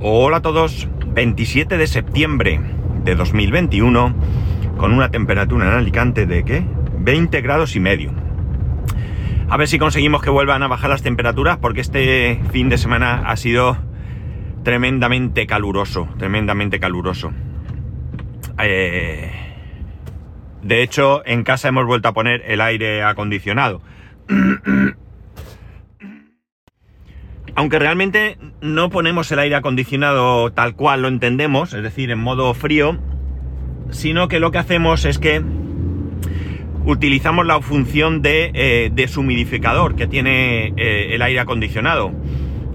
[0.00, 2.60] Hola a todos, 27 de septiembre
[3.04, 4.14] de 2021,
[4.76, 6.64] con una temperatura en Alicante de ¿qué?
[6.98, 8.12] 20 grados y medio.
[9.48, 13.22] A ver si conseguimos que vuelvan a bajar las temperaturas porque este fin de semana
[13.26, 13.78] ha sido
[14.64, 17.32] tremendamente caluroso, tremendamente caluroso.
[18.58, 19.30] Eh,
[20.62, 23.80] de hecho, en casa hemos vuelto a poner el aire acondicionado.
[27.56, 32.52] Aunque realmente no ponemos el aire acondicionado tal cual lo entendemos, es decir, en modo
[32.52, 32.98] frío,
[33.90, 35.40] sino que lo que hacemos es que
[36.84, 42.12] utilizamos la función de eh, deshumidificador que tiene eh, el aire acondicionado.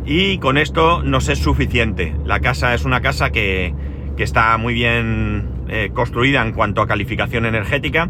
[0.06, 2.16] Y con esto nos es suficiente.
[2.26, 3.74] La casa es una casa que,
[4.18, 8.10] está muy bien eh, construida en cuanto a calificación energética.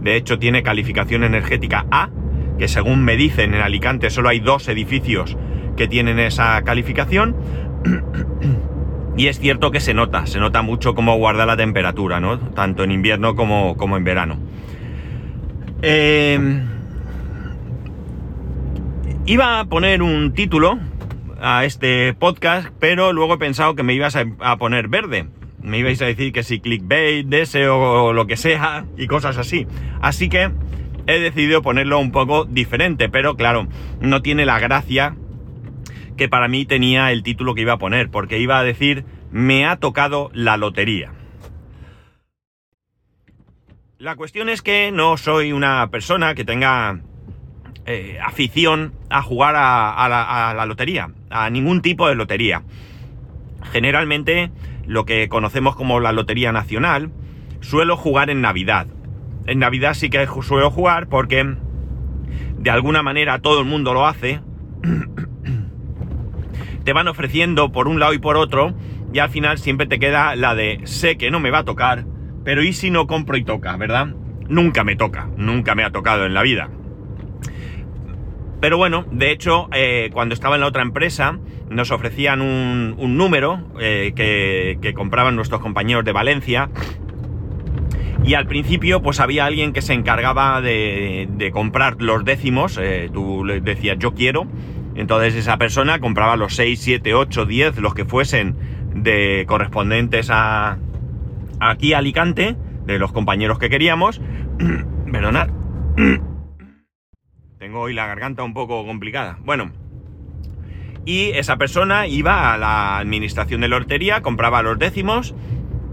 [0.00, 2.10] De hecho, tiene calificación energética A,
[2.58, 5.36] que según me dicen en Alicante solo hay dos edificios
[5.76, 7.36] que tienen esa calificación.
[9.16, 12.38] y es cierto que se nota, se nota mucho cómo guarda la temperatura, ¿no?
[12.38, 14.38] Tanto en invierno como, como en verano.
[15.82, 16.38] Eh,
[19.26, 20.78] iba a poner un título
[21.40, 25.26] a este podcast, pero luego he pensado que me ibas a, poner verde.
[25.62, 29.66] Me ibais a decir que si clickbait, deseo o lo que sea y cosas así.
[30.00, 30.50] Así que
[31.06, 33.66] he decidido ponerlo un poco diferente, pero claro,
[34.00, 35.16] no tiene la gracia
[36.16, 39.66] que para mí tenía el título que iba a poner, porque iba a decir, me
[39.66, 41.12] ha tocado la lotería.
[43.98, 47.00] La cuestión es que no soy una persona que tenga
[47.86, 52.62] eh, afición a jugar a, la, a la lotería, a ningún tipo de lotería.
[53.72, 54.50] Generalmente,
[54.86, 57.10] lo que conocemos como la Lotería Nacional,
[57.60, 58.86] suelo jugar en Navidad.
[59.46, 61.56] En Navidad sí que suelo jugar porque
[62.58, 64.40] de alguna manera todo el mundo lo hace
[66.84, 68.74] te van ofreciendo por un lado y por otro,
[69.12, 72.04] y al final siempre te queda la de sé que no me va a tocar,
[72.44, 74.08] pero ¿y si no compro y toca, verdad?
[74.48, 76.68] Nunca me toca, nunca me ha tocado en la vida.
[78.60, 83.60] Pero bueno, de hecho, eh, cuando estaba en la otra empresa, nos ofrecían un, número
[83.78, 86.70] eh, que, compraban nuestros compañeros de Valencia.
[88.24, 92.78] Y al principio, pues había alguien que se encargaba de, comprar los décimos.
[92.80, 94.46] Eh, tú decías, yo quiero.
[94.94, 98.56] Entonces esa persona compraba los 6, 7, 8, 10, los que fuesen
[98.94, 100.78] de correspondientes a
[101.60, 102.56] aquí a Alicante,
[102.86, 104.20] de los compañeros que queríamos.
[105.12, 105.48] Perdonad.
[107.58, 109.38] Tengo hoy la garganta un poco complicada.
[109.42, 109.72] Bueno.
[111.06, 115.34] Y esa persona iba a la administración de la hortería, compraba los décimos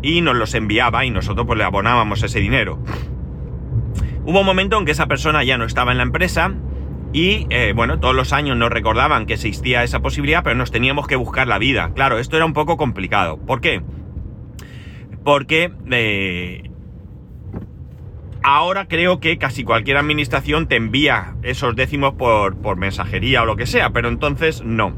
[0.01, 2.79] y nos los enviaba y nosotros pues le abonábamos ese dinero.
[4.23, 6.53] Hubo un momento en que esa persona ya no estaba en la empresa
[7.13, 11.07] y eh, bueno, todos los años nos recordaban que existía esa posibilidad, pero nos teníamos
[11.07, 11.91] que buscar la vida.
[11.93, 13.37] Claro, esto era un poco complicado.
[13.37, 13.81] ¿Por qué?
[15.23, 16.69] Porque eh,
[18.43, 23.57] ahora creo que casi cualquier administración te envía esos décimos por, por mensajería o lo
[23.57, 24.95] que sea, pero entonces no.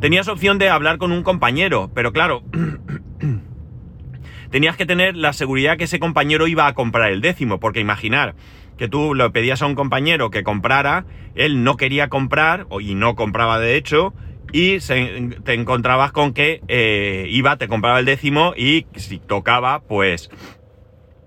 [0.00, 2.42] Tenías opción de hablar con un compañero, pero claro,
[4.50, 8.34] tenías que tener la seguridad que ese compañero iba a comprar el décimo, porque imaginar
[8.78, 13.14] que tú lo pedías a un compañero que comprara, él no quería comprar, y no
[13.14, 14.14] compraba de hecho,
[14.52, 20.30] y te encontrabas con que eh, iba, te compraba el décimo y si tocaba, pues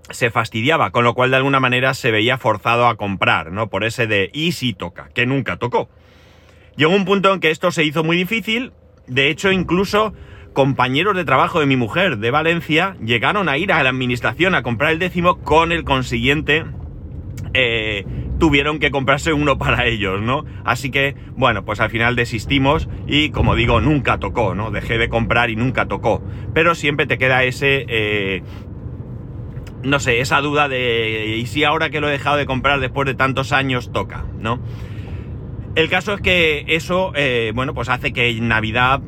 [0.10, 3.70] se fastidiaba, con lo cual de alguna manera se veía forzado a comprar, ¿no?
[3.70, 5.90] Por ese de y si toca, que nunca tocó.
[6.76, 8.74] Llegó un punto en que esto se hizo muy difícil,
[9.08, 10.14] de hecho incluso
[10.54, 14.64] compañeros de trabajo de mi mujer de Valencia llegaron a ir a la administración a
[14.64, 16.66] comprar el décimo con el consiguiente
[17.54, 18.06] eh,
[18.40, 20.46] tuvieron que comprarse uno para ellos, ¿no?
[20.64, 24.72] Así que, bueno, pues al final desistimos y como digo, nunca tocó, ¿no?
[24.72, 26.24] Dejé de comprar y nunca tocó.
[26.54, 27.86] Pero siempre te queda ese...
[27.88, 28.44] Eh,
[29.84, 31.38] no sé, esa duda de...
[31.38, 34.60] ¿Y si ahora que lo he dejado de comprar después de tantos años toca, ¿no?
[35.76, 39.02] El caso es que eso, eh, bueno, pues hace que en Navidad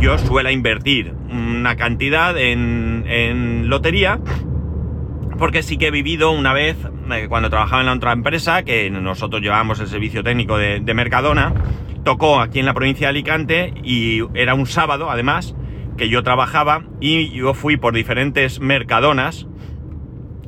[0.00, 4.20] yo suela invertir una cantidad en, en lotería
[5.40, 6.76] porque sí que he vivido una vez,
[7.12, 11.54] eh, cuando trabajaba en la otra empresa, que nosotros llevábamos el servicio técnico de, Mercadona,
[12.04, 15.56] tocó aquí en la provincia de Alicante y era un sábado, además,
[15.96, 19.46] que yo trabajaba y yo fui por diferentes Mercadonas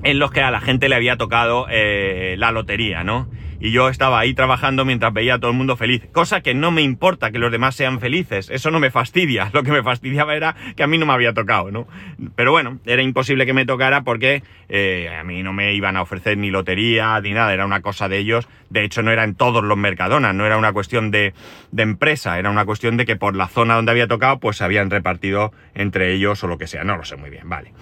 [0.04, 3.30] en los que a la gente le había tocado eh, la lotería, ¿no?
[3.64, 6.02] Y yo estaba ahí trabajando mientras veía a todo el mundo feliz.
[6.10, 8.50] Cosa que no me importa que los demás sean felices.
[8.50, 9.50] Eso no me fastidia.
[9.52, 11.86] Lo que me fastidiaba era que a mí no me había tocado, ¿no?
[12.34, 16.02] Pero bueno, era imposible que me tocara porque eh, a mí no me iban a
[16.02, 17.54] ofrecer ni lotería ni nada.
[17.54, 18.48] Era una cosa de ellos.
[18.68, 20.34] De hecho, no era en todos los Mercadonas.
[20.34, 21.32] No era una cuestión de,
[21.70, 22.40] de empresa.
[22.40, 25.52] Era una cuestión de que por la zona donde había tocado, pues se habían repartido
[25.74, 26.82] entre ellos o lo que sea.
[26.82, 27.48] No lo sé muy bien.
[27.48, 27.72] Vale.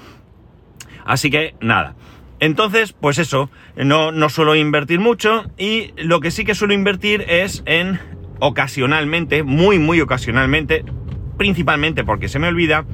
[1.07, 1.97] Así que nada.
[2.41, 7.25] Entonces, pues eso, no, no suelo invertir mucho y lo que sí que suelo invertir
[7.29, 8.01] es en
[8.41, 10.85] ocasionalmente, muy, muy ocasionalmente,
[11.37, 12.87] principalmente porque se me olvida,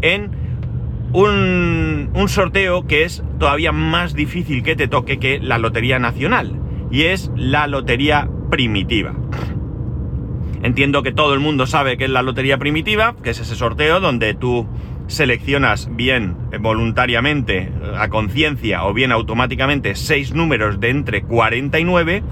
[0.00, 0.30] en
[1.12, 6.60] un, un sorteo que es todavía más difícil que te toque que la Lotería Nacional
[6.90, 9.14] y es la Lotería Primitiva.
[10.62, 14.00] Entiendo que todo el mundo sabe que es la Lotería Primitiva, que es ese sorteo
[14.00, 14.66] donde tú
[15.06, 22.22] seleccionas bien voluntariamente, a conciencia o bien automáticamente seis números de entre 49.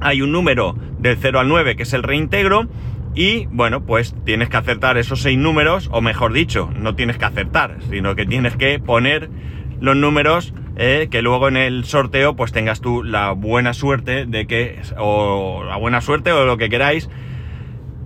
[0.00, 2.68] Hay un número del 0 al 9 que es el reintegro.
[3.14, 7.26] Y bueno, pues tienes que acertar esos seis números, o mejor dicho, no tienes que
[7.26, 9.28] acertar, sino que tienes que poner
[9.80, 14.46] los números eh, que luego en el sorteo pues tengas tú la buena suerte de
[14.46, 17.10] que, o la buena suerte o lo que queráis,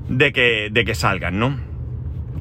[0.08, 1.56] de que, de que salgan, ¿no?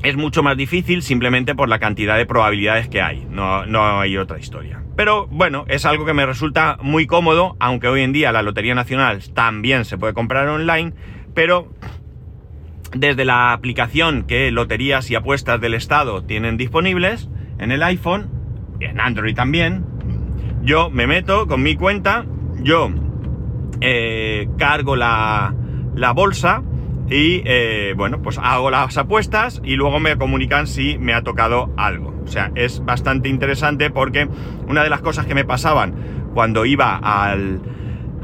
[0.05, 4.17] Es mucho más difícil simplemente por la cantidad de probabilidades que hay, no, no, hay
[4.17, 4.83] otra historia.
[4.95, 8.75] Pero bueno, es algo que me resulta muy cómodo, aunque hoy en día la Lotería
[8.75, 10.93] Nacional también se puede comprar online,
[11.33, 11.71] pero
[12.93, 18.29] desde la aplicación que Loterías y Apuestas del Estado tienen disponibles en el iPhone,
[18.79, 19.85] y en Android también,
[20.61, 22.25] yo me meto con mi cuenta,
[22.61, 22.91] yo
[23.81, 25.55] eh, cargo la,
[25.95, 26.61] la bolsa,
[27.09, 31.71] y eh, bueno, pues hago las apuestas y luego me comunican si me ha tocado
[31.77, 32.15] algo.
[32.23, 34.27] O sea, es bastante interesante porque
[34.67, 35.93] una de las cosas que me pasaban
[36.33, 37.61] cuando iba al,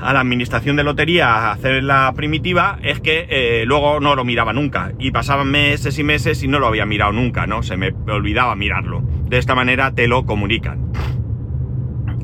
[0.02, 4.26] a la administración de lotería a hacer la primitiva es que eh, luego no lo
[4.26, 7.62] miraba nunca y pasaban meses y meses y no lo había mirado nunca, ¿no?
[7.62, 9.02] Se me olvidaba mirarlo.
[9.28, 10.92] De esta manera te lo comunican.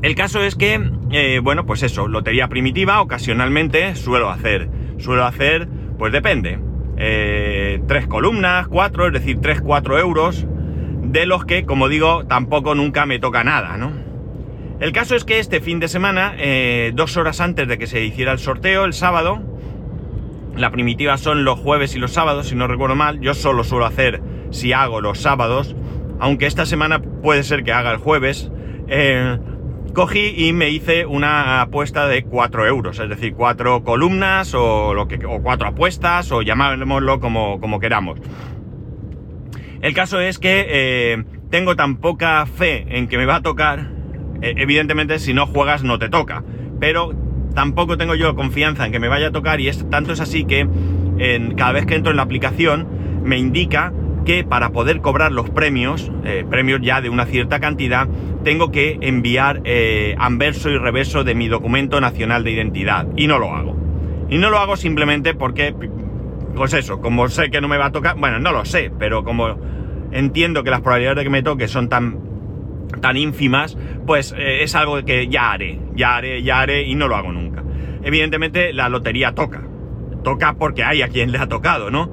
[0.02, 4.68] El caso es que, eh, bueno, pues eso, lotería primitiva ocasionalmente suelo hacer.
[4.98, 6.58] Suelo hacer pues depende.
[6.96, 10.46] Eh, tres columnas, cuatro, es decir, tres, cuatro euros,
[11.02, 13.92] de los que, como digo, tampoco nunca me toca nada, ¿no?
[14.80, 18.04] El caso es que este fin de semana, eh, dos horas antes de que se
[18.04, 19.42] hiciera el sorteo, el sábado,
[20.54, 23.86] la primitiva son los jueves y los sábados, si no recuerdo mal, yo solo suelo
[23.86, 25.74] hacer si hago los sábados,
[26.20, 28.50] aunque esta semana puede ser que haga el jueves,
[28.88, 29.38] eh,
[29.94, 35.08] cogí y me hice una apuesta de 4 euros, es decir, cuatro columnas o, lo
[35.08, 38.18] que, o cuatro apuestas o llamémoslo como, como queramos.
[39.80, 43.90] El caso es que eh, tengo tan poca fe en que me va a tocar,
[44.42, 46.42] eh, evidentemente si no juegas no te toca,
[46.80, 47.14] pero
[47.54, 50.44] tampoco tengo yo confianza en que me vaya a tocar y es, tanto es así
[50.44, 50.68] que
[51.56, 52.86] cada vez que entro en la aplicación
[53.24, 53.92] me indica
[54.28, 58.06] que para poder cobrar los premios, eh, premios ya de una cierta cantidad,
[58.44, 63.06] tengo que enviar eh, anverso y reverso de mi documento nacional de identidad.
[63.16, 63.74] Y no lo hago.
[64.28, 65.74] Y no lo hago simplemente porque,
[66.54, 69.24] pues eso, como sé que no me va a tocar, bueno, no lo sé, pero
[69.24, 69.58] como
[70.12, 72.18] entiendo que las probabilidades de que me toque son tan,
[73.00, 77.08] tan ínfimas, pues eh, es algo que ya haré, ya haré, ya haré y no
[77.08, 77.64] lo hago nunca.
[78.02, 79.62] Evidentemente la lotería toca.
[80.22, 82.10] Toca porque hay a quien le ha tocado, ¿no?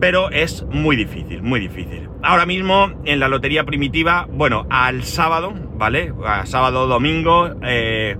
[0.00, 2.08] Pero es muy difícil, muy difícil.
[2.22, 6.12] Ahora mismo en la lotería primitiva, bueno, al sábado, ¿vale?
[6.44, 8.16] Sábado, domingo, eh,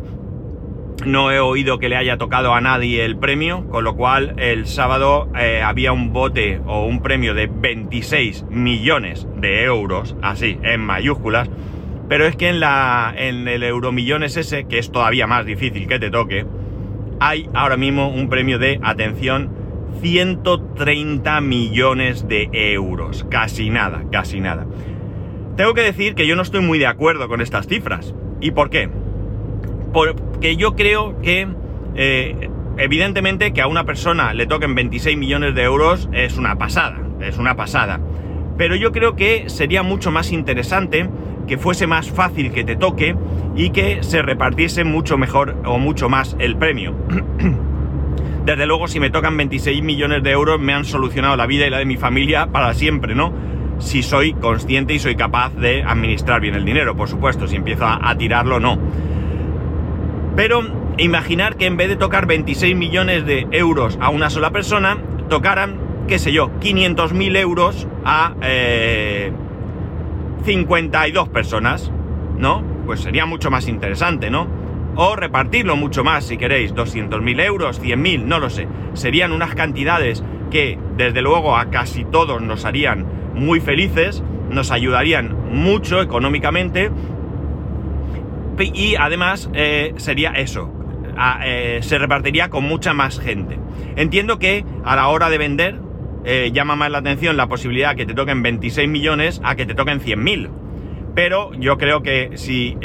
[1.05, 4.67] no he oído que le haya tocado a nadie el premio, con lo cual el
[4.67, 10.81] sábado eh, había un bote o un premio de 26 millones de euros, así, en
[10.81, 11.49] mayúsculas,
[12.09, 15.99] pero es que en, la, en el Euromillones ese, que es todavía más difícil que
[15.99, 16.47] te toque,
[17.21, 19.51] hay ahora mismo un premio de, atención,
[20.01, 23.27] 130 millones de euros.
[23.31, 24.67] Casi nada, casi nada.
[25.57, 28.15] Tengo que decir que yo no estoy muy de acuerdo con estas cifras.
[28.41, 28.89] ¿Y por qué?
[29.93, 31.49] Porque yo creo que,
[31.97, 37.01] eh, evidentemente, que a una persona le toquen 26 millones de euros es una pasada,
[37.21, 38.01] es una pasada.
[38.57, 41.09] Pero yo creo que sería mucho más interesante
[41.47, 43.17] que fuese más fácil que te toque
[43.57, 46.95] y que se repartiese mucho mejor o mucho más el premio.
[48.49, 51.71] Desde luego, si me tocan 26 millones de euros, me han solucionado la vida y
[51.71, 53.31] la de mi familia para siempre, ¿no?
[53.79, 57.47] Si soy consciente y soy capaz de administrar bien el dinero, por supuesto.
[57.47, 58.79] Si empiezo a, tirarlo, no.
[60.35, 60.63] Pero
[60.97, 64.97] imaginar que en vez de tocar 26 millones de euros a una sola persona,
[65.29, 65.79] tocaran,
[66.09, 68.33] qué sé yo, 500.000 euros a
[70.47, 71.93] 52 eh, personas.
[72.39, 72.63] ¿no?
[72.87, 74.47] Pues sería mucho más interesante, ¿no?
[75.01, 78.67] O repartirlo mucho más si queréis, 200.000 euros, 100.000, no lo sé.
[78.95, 85.37] Serían unas cantidades que desde luego a casi todos nos harían muy felices, nos ayudarían
[85.53, 86.91] mucho económicamente
[88.59, 90.69] y además eh, sería eso,
[91.45, 93.57] eh, se repartiría con mucha más gente.
[93.95, 95.81] Entiendo que a la hora de vender
[96.25, 99.75] eh, llama más la atención la posibilidad que te toquen 26 millones a que te
[99.75, 100.58] toquen 100.000.
[101.19, 102.77] Pero yo creo que si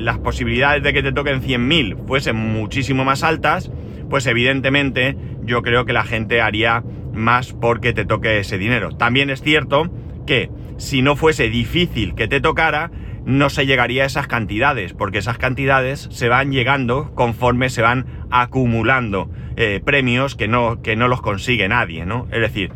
[0.00, 3.72] las posibilidades de que te toquen 100.000 fuesen muchísimo más altas,
[4.08, 8.90] pues evidentemente yo creo que la gente haría más porque te toque ese dinero.
[8.90, 9.90] También es cierto
[10.24, 12.92] que si no fuese difícil que te tocara,
[13.24, 18.06] no se llegaría a esas cantidades, porque esas cantidades se van llegando conforme se van
[18.30, 22.28] acumulando eh, premios que no, que no los consigue nadie, ¿no?
[22.30, 22.70] Es decir,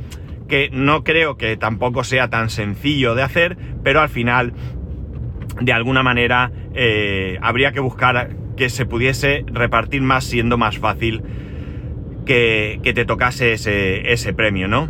[0.49, 4.55] que no creo que tampoco sea tan sencillo de hacer, pero al final,
[5.61, 11.23] de alguna manera, eh, habría que buscar que se pudiese repartir más siendo más fácil
[12.25, 14.89] que, te tocase ese, premio, ¿no?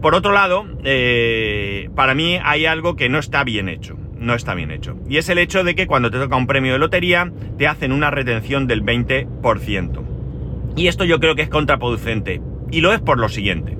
[0.00, 3.96] Por otro lado, eh, para mí hay algo que no está bien hecho.
[4.18, 4.96] No está bien hecho.
[5.08, 7.92] Y es el hecho de que cuando te toca un premio de lotería, te hacen
[7.92, 10.02] una retención del 20%.
[10.76, 12.40] Y esto yo creo que es contraproducente.
[12.70, 13.76] Y lo es por lo siguiente.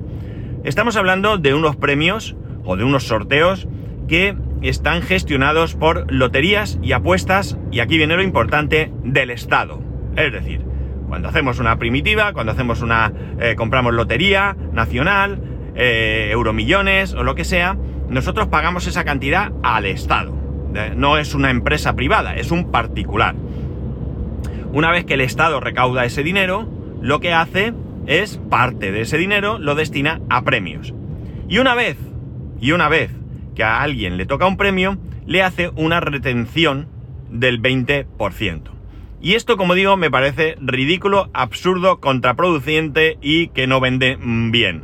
[0.63, 3.67] Estamos hablando de unos premios o de unos sorteos
[4.07, 9.81] que están gestionados por loterías y apuestas, y aquí viene lo importante, del Estado.
[10.15, 10.61] Es decir,
[11.07, 13.11] cuando hacemos una primitiva, cuando hacemos una.
[13.39, 15.39] Eh, compramos lotería nacional,
[15.75, 17.77] eh, euromillones o lo que sea,
[18.09, 20.33] nosotros pagamos esa cantidad al Estado.
[20.95, 23.35] No es una empresa privada, es un particular.
[24.73, 26.67] Una vez que el Estado recauda ese dinero,
[27.01, 27.73] lo que hace
[28.07, 30.93] es parte de ese dinero lo destina a premios.
[31.47, 31.97] Y una vez,
[32.59, 33.11] y una vez
[33.55, 36.87] que a alguien le toca un premio, le hace una retención
[37.29, 38.61] del 20%.
[39.21, 44.83] Y esto, como digo, me parece ridículo, absurdo, contraproducente y que no vende bien.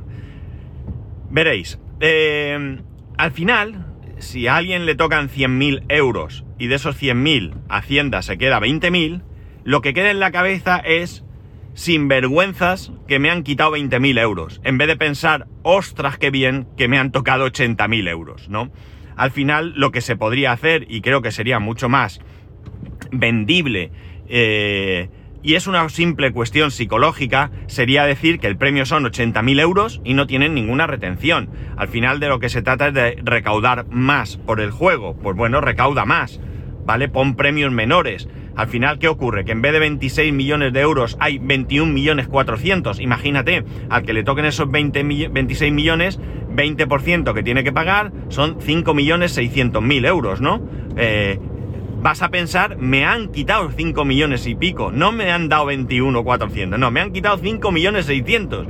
[1.29, 2.79] Veréis, eh,
[3.17, 3.85] al final,
[4.17, 9.21] si a alguien le tocan 100.000 euros y de esos 100.000 Hacienda se queda 20.000,
[9.63, 11.23] lo que queda en la cabeza es
[11.73, 16.67] sin vergüenzas que me han quitado 20.000 euros, en vez de pensar, ostras, qué bien
[16.77, 18.71] que me han tocado 80.000 euros, ¿no?
[19.15, 22.21] Al final, lo que se podría hacer, y creo que sería mucho más
[23.11, 23.91] vendible
[24.27, 25.09] eh,
[25.43, 30.13] y es una simple cuestión psicológica, sería decir que el premio son 80.000 euros y
[30.13, 31.49] no tienen ninguna retención.
[31.77, 35.15] Al final de lo que se trata es de recaudar más por el juego.
[35.15, 36.39] Pues bueno, recauda más,
[36.85, 37.09] ¿vale?
[37.09, 38.27] Pon premios menores.
[38.55, 39.45] Al final, ¿qué ocurre?
[39.45, 42.99] Que en vez de 26 millones de euros hay 21 millones 400.
[42.99, 46.19] Imagínate, al que le toquen esos 20 26 millones,
[46.55, 50.61] 20% que tiene que pagar son 5 millones 600 mil euros, ¿no?
[50.97, 51.39] Eh,
[52.01, 56.23] vas a pensar, me han quitado 5 millones y pico, no me han dado 21
[56.23, 58.67] 400, no, me han quitado 5 millones 600.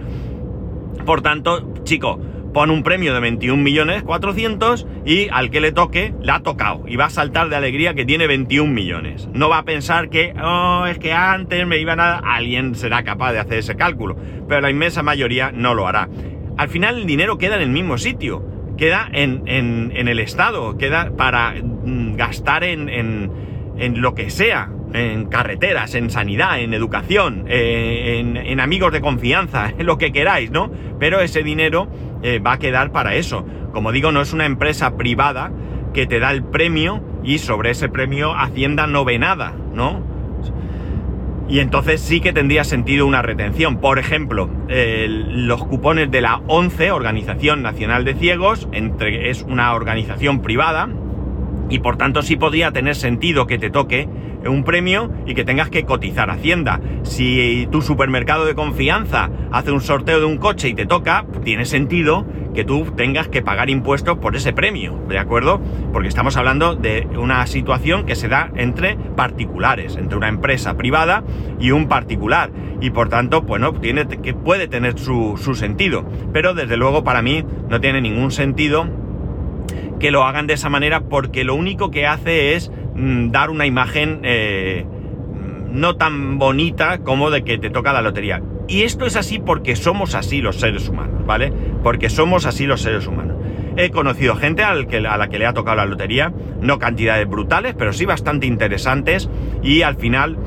[1.06, 2.20] Por tanto, chico,
[2.54, 6.84] pon un premio de 21 millones 400 y al que le toque, le ha tocado
[6.88, 9.30] y va a saltar de alegría que tiene 21 millones.
[9.34, 12.18] No va a pensar que, oh, es que antes me iban a...
[12.18, 14.18] Alguien será capaz de hacer ese cálculo,
[14.48, 16.10] pero la inmensa mayoría no lo hará.
[16.58, 21.54] Al final el dinero queda en el mismo sitio queda en, el Estado, queda para
[21.54, 23.30] mm, gastar en,
[23.78, 29.86] lo que sea, en carreteras, en sanidad, en educación, eh, en, amigos de confianza, en
[29.86, 30.72] lo que queráis, ¿no?
[31.00, 31.88] Pero ese dinero
[32.24, 33.46] eh, va a quedar para eso.
[33.74, 35.52] Como digo, no es una empresa privada
[35.94, 40.10] que te da el premio y sobre ese premio Hacienda no ve nada, ¿no?
[41.50, 43.82] Y entonces sí que tendría sentido una retención.
[43.82, 50.42] Por ejemplo, los cupones de la ONCE, Organización Nacional de Ciegos, entre, es una organización
[50.42, 50.88] privada,
[51.72, 54.08] y por tanto sí podría tener sentido que te toque
[54.50, 56.80] un premio y que tengas que cotizar Hacienda.
[57.04, 61.66] Si tu supermercado de confianza hace un sorteo de un coche y te toca, tiene
[61.66, 65.62] sentido que tú tengas que pagar impuestos por ese premio, ¿de acuerdo?
[65.94, 71.24] Porque estamos hablando de una situación que se da entre particulares, entre una empresa privada
[71.60, 72.52] y un particular.
[72.82, 76.06] Y por tanto, bueno, tiene, que puede tener su, sentido.
[76.34, 78.88] Pero desde luego para mí no tiene ningún sentido
[80.00, 83.66] que lo hagan de esa manera porque lo único que hace es mm, dar una
[83.66, 84.86] imagen eh,
[85.72, 88.42] no tan bonita como de que te toca la lotería.
[88.68, 91.52] Y esto es así porque somos así los seres humanos, ¿vale?
[91.84, 93.38] Porque somos así los seres humanos.
[93.78, 97.94] He conocido gente a la que le ha tocado la lotería, no cantidades brutales, pero
[97.94, 99.30] sí bastante interesantes,
[99.64, 100.38] y al final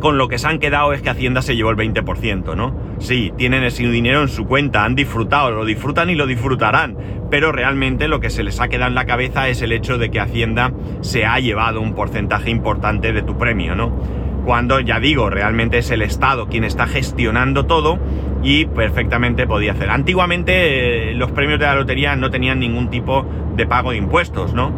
[0.00, 2.74] con lo que se han quedado es que Hacienda se llevó el 20%, ¿no?
[2.98, 6.96] Sí, tienen ese dinero en su cuenta, han disfrutado, lo disfrutan y lo disfrutarán,
[7.30, 10.10] pero realmente lo que se les ha quedado en la cabeza es el hecho de
[10.10, 13.96] que Hacienda se ha llevado un porcentaje importante de tu premio, ¿no?
[14.44, 17.98] Cuando, ya digo, realmente es el Estado quien está gestionando todo
[18.42, 19.88] y perfectamente podía hacer.
[19.88, 23.24] Antiguamente eh, los premios de la lotería no tenían ningún tipo
[23.56, 24.70] de pago de impuestos, ¿no?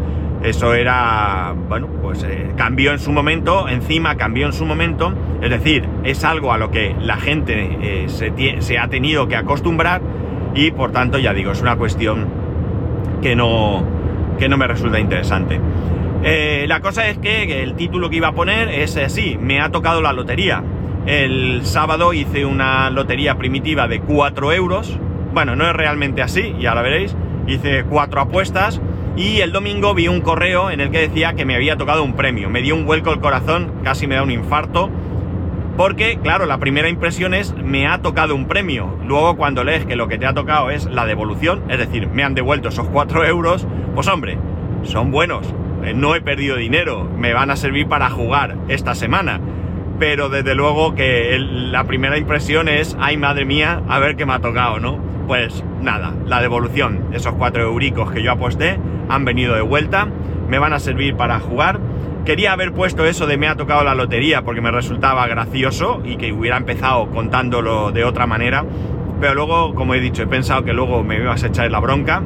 [0.46, 5.12] Eso era, bueno, pues eh, cambió en su momento, encima cambió en su momento,
[5.42, 8.06] es decir, es algo a lo que la gente eh,
[8.60, 10.00] se, ha tenido que acostumbrar
[10.54, 12.28] y por tanto, ya digo, es una cuestión
[13.22, 13.82] que no,
[14.38, 15.58] que no me resulta interesante.
[16.22, 20.00] la cosa es que el título que iba a poner es así, me ha tocado
[20.00, 20.62] la lotería.
[21.06, 24.96] El sábado hice una lotería primitiva de 4 euros.
[25.34, 27.16] Bueno, no es realmente así, ya la veréis.
[27.48, 28.80] Hice cuatro apuestas
[29.16, 32.14] y el domingo vi un correo en el que decía que me había tocado un
[32.14, 32.50] premio.
[32.50, 34.90] Me dio un vuelco el corazón, casi me da un infarto.
[35.76, 38.99] Porque, claro, la primera impresión es, me ha tocado un premio.
[39.06, 42.25] Luego, cuando lees que lo que te ha tocado es la devolución, es decir, me
[42.25, 44.38] han devuelto esos 4 euros, pues hombre,
[44.85, 45.52] son buenos.
[45.85, 49.40] Eh, no he perdido dinero, me van a servir para jugar esta semana
[49.99, 54.35] pero desde luego que la primera impresión es, ay madre mía, a ver qué me
[54.35, 54.99] ha tocado, ¿no?
[55.26, 60.08] Pues nada, la devolución, esos cuatro euricos que yo aposté, han venido de vuelta,
[60.48, 61.80] me van a servir para jugar.
[62.25, 66.16] Quería haber puesto eso de me ha tocado la lotería porque me resultaba gracioso y
[66.16, 68.64] que hubiera empezado contándolo de otra manera,
[69.20, 72.22] pero luego, como he dicho, he pensado que luego me ibas a echar la bronca,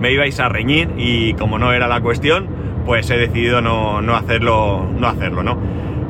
[0.00, 2.46] me ibais a reñir y como no era la cuestión,
[2.86, 5.58] pues he decidido no, no hacerlo, no hacerlo, ¿no?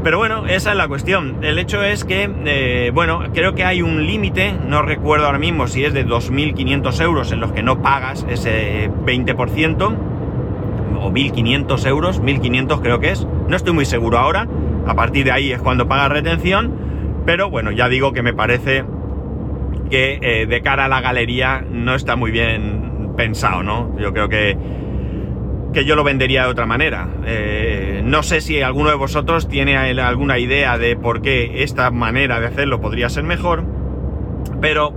[0.02, 1.36] Pero bueno, esa es la cuestión.
[1.42, 5.68] El hecho es que, eh, bueno, creo que hay un límite, no recuerdo ahora mismo
[5.68, 9.96] si es de 2.500 euros en los que no pagas ese 20%,
[11.00, 14.48] o 1.500 euros, 1.500 creo que es, no estoy muy seguro ahora,
[14.86, 16.72] a partir de ahí es cuando pagas retención,
[17.24, 18.84] pero bueno, ya digo que me parece
[19.88, 23.96] que eh, de cara a la galería no está muy bien pensado, ¿no?
[23.98, 24.56] Yo creo que
[25.72, 27.08] que yo lo vendería de otra manera.
[27.24, 32.40] Eh, no sé si alguno de vosotros tiene alguna idea de por qué esta manera
[32.40, 33.64] de hacerlo podría ser mejor,
[34.60, 34.92] pero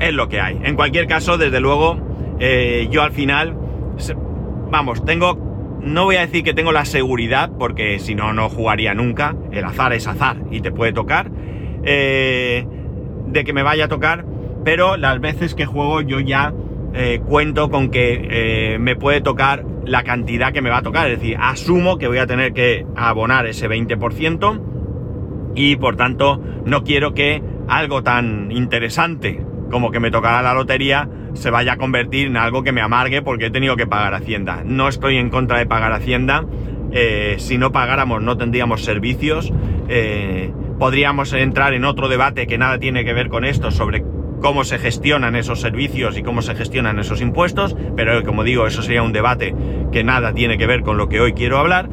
[0.00, 0.60] es lo que hay.
[0.62, 1.98] En cualquier caso, desde luego,
[2.40, 3.56] eh, yo al final,
[4.70, 8.94] vamos, tengo, no voy a decir que tengo la seguridad, porque si no, no jugaría
[8.94, 9.36] nunca.
[9.52, 11.30] El azar es azar y te puede tocar,
[11.84, 12.66] eh,
[13.26, 14.24] de que me vaya a tocar,
[14.64, 16.52] pero las veces que juego yo ya
[17.26, 21.08] cuento con que me puede tocar la cantidad que me va a tocar.
[21.10, 24.60] Es decir, asumo que voy a tener que abonar ese 20%
[25.54, 31.08] y por tanto no quiero que algo tan interesante como que me tocará la lotería
[31.34, 34.62] se vaya a convertir en algo que me amargue porque he tenido que pagar Hacienda.
[34.64, 36.44] No estoy en contra de pagar Hacienda.
[36.90, 39.52] Eh, si no pagáramos no tendríamos servicios.
[39.88, 44.02] Eh, podríamos entrar en otro debate que nada tiene que ver con esto sobre
[44.40, 48.82] cómo se gestionan esos servicios y cómo se gestionan esos impuestos, pero como digo, eso
[48.82, 49.54] sería un debate
[49.92, 51.88] que nada tiene que ver con lo que hoy quiero hablar.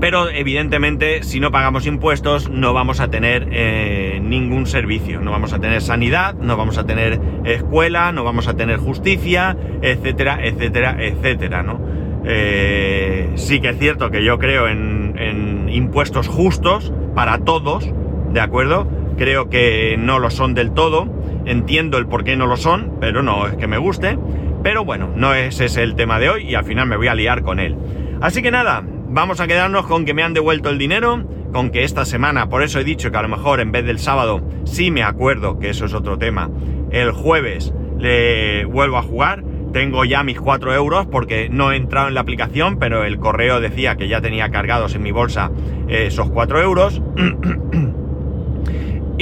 [0.00, 5.20] Pero evidentemente, si no pagamos impuestos, no vamos a tener eh, ningún servicio.
[5.20, 9.56] No vamos a tener sanidad, no vamos a tener escuela, no vamos a tener justicia,
[9.80, 11.80] etcétera, etcétera, etcétera, ¿no?
[12.24, 17.88] Eh, sí que es cierto que yo creo en, en impuestos justos para todos,
[18.32, 18.88] ¿de acuerdo?
[19.16, 21.08] Creo que no lo son del todo,
[21.44, 24.18] entiendo el por qué no lo son, pero no es que me guste,
[24.62, 27.14] pero bueno, no ese es el tema de hoy y al final me voy a
[27.14, 27.76] liar con él.
[28.20, 31.84] Así que nada, vamos a quedarnos con que me han devuelto el dinero, con que
[31.84, 34.90] esta semana, por eso he dicho que a lo mejor en vez del sábado, sí
[34.90, 36.50] me acuerdo que eso es otro tema,
[36.90, 42.08] el jueves le vuelvo a jugar, tengo ya mis 4 euros porque no he entrado
[42.08, 45.50] en la aplicación, pero el correo decía que ya tenía cargados en mi bolsa
[45.88, 47.02] esos 4 euros.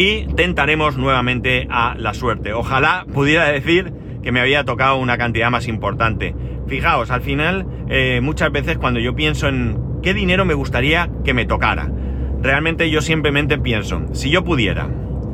[0.01, 2.55] y tentaremos nuevamente a la suerte.
[2.55, 6.35] Ojalá pudiera decir que me había tocado una cantidad más importante.
[6.69, 11.35] Fijaos, al final, eh, muchas veces cuando yo pienso en qué dinero me gustaría que
[11.35, 11.93] me tocara,
[12.41, 14.89] realmente yo simplemente pienso, si yo pudiera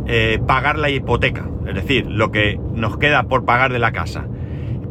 [0.09, 4.27] eh, pagar la hipoteca, es decir, lo que nos queda por pagar de la casa,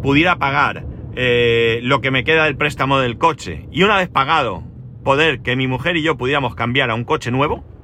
[0.02, 0.86] pudiera pagar
[1.18, 4.64] eh, lo que me queda del préstamo del coche y una vez pagado,
[5.04, 7.75] poder que mi mujer y yo pudiéramos cambiar a un coche nuevo,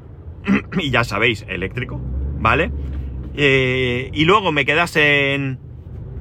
[0.79, 1.99] y ya sabéis, eléctrico,
[2.39, 2.71] ¿vale?
[3.35, 5.59] Eh, y luego me quedase en,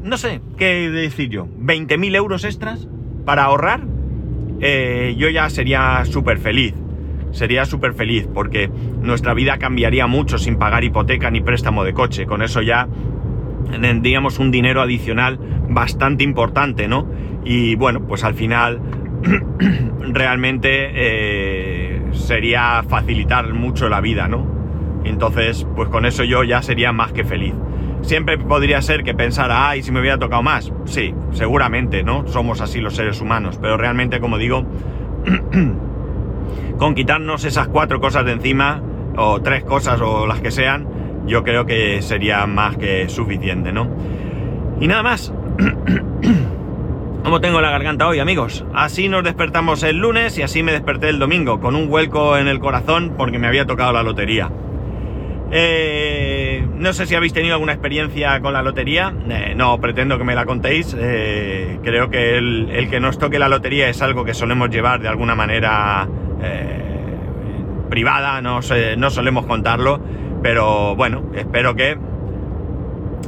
[0.03, 1.47] no sé, ¿qué decir yo?
[1.59, 2.89] 20.000 euros extras
[3.25, 3.83] para ahorrar,
[4.61, 6.75] eh, yo ya sería súper feliz.
[7.33, 8.69] Sería súper feliz porque
[9.03, 12.27] nuestra vida cambiaría mucho sin pagar hipoteca ni préstamo de coche.
[12.27, 12.89] Con eso ya
[13.81, 17.09] tendríamos un dinero adicional bastante importante, ¿no?
[17.45, 18.81] Y bueno, pues al final
[20.01, 24.47] realmente eh, sería facilitar mucho la vida, ¿no?
[25.05, 27.55] Entonces, pues con eso yo ya sería más que feliz.
[28.03, 30.73] Siempre podría ser que pensara, ay, si me hubiera tocado más.
[30.85, 32.27] Sí, seguramente, ¿no?
[32.27, 34.65] Somos así los seres humanos, pero realmente, como digo,
[36.79, 38.83] con quitarnos esas cuatro cosas de encima,
[39.17, 40.87] o tres cosas, o las que sean,
[41.27, 43.89] yo creo que sería más que suficiente, ¿no?
[44.81, 45.33] Y nada más.
[47.23, 48.65] ¿Cómo tengo la garganta hoy, amigos?
[48.75, 52.49] Así nos despertamos el lunes y así me desperté el domingo, con un vuelco en
[52.49, 54.51] el corazón porque me había tocado la lotería.
[55.53, 59.13] Eh, no sé si habéis tenido alguna experiencia con la lotería.
[59.29, 60.97] Eh, no pretendo que me la contéis.
[60.99, 65.09] Eh, creo que el, que nos toque la lotería es algo que solemos llevar de
[65.09, 66.09] alguna manera
[67.91, 68.61] privada, no,
[68.97, 70.01] no solemos contarlo.
[70.43, 71.99] Pero bueno, espero que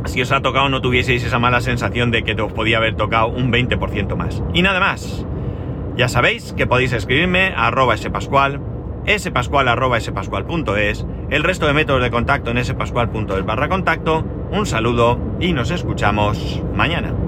[0.07, 3.29] si os ha tocado no tuvieseis esa mala sensación de que os podía haber tocado
[3.29, 4.43] un 20% más.
[4.53, 5.27] Y nada más.
[5.97, 8.61] Ya sabéis que podéis escribirme a arroba spascual,
[9.19, 14.25] spascual arroba spascual.es, el resto de métodos de contacto en spascual.es barra contacto.
[14.51, 17.22] Un saludo y nos escuchamos mañana.